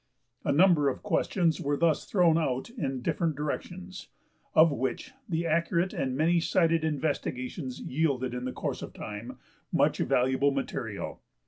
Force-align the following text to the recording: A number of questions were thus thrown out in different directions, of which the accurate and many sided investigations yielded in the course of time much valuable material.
A 0.43 0.51
number 0.51 0.89
of 0.89 1.03
questions 1.03 1.61
were 1.61 1.77
thus 1.77 2.05
thrown 2.05 2.35
out 2.35 2.71
in 2.71 3.03
different 3.03 3.35
directions, 3.35 4.07
of 4.55 4.71
which 4.71 5.11
the 5.29 5.45
accurate 5.45 5.93
and 5.93 6.17
many 6.17 6.39
sided 6.39 6.83
investigations 6.83 7.79
yielded 7.79 8.33
in 8.33 8.45
the 8.45 8.51
course 8.51 8.81
of 8.81 8.93
time 8.93 9.37
much 9.71 9.99
valuable 9.99 10.49
material. 10.49 11.21